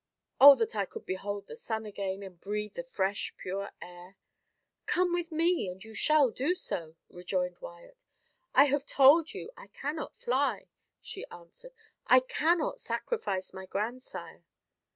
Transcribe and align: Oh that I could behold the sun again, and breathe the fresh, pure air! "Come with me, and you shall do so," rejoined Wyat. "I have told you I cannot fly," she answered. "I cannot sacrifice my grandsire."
Oh 0.39 0.55
that 0.55 0.75
I 0.75 0.85
could 0.85 1.05
behold 1.05 1.45
the 1.45 1.55
sun 1.55 1.85
again, 1.85 2.23
and 2.23 2.41
breathe 2.41 2.73
the 2.73 2.83
fresh, 2.83 3.35
pure 3.37 3.69
air! 3.83 4.17
"Come 4.87 5.13
with 5.13 5.31
me, 5.31 5.67
and 5.69 5.83
you 5.83 5.93
shall 5.93 6.31
do 6.31 6.55
so," 6.55 6.95
rejoined 7.11 7.57
Wyat. 7.61 8.03
"I 8.55 8.63
have 8.63 8.87
told 8.87 9.35
you 9.35 9.51
I 9.55 9.67
cannot 9.67 10.17
fly," 10.17 10.65
she 11.03 11.23
answered. 11.27 11.73
"I 12.07 12.19
cannot 12.19 12.79
sacrifice 12.79 13.53
my 13.53 13.67
grandsire." 13.67 14.43